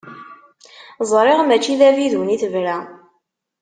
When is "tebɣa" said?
2.41-2.77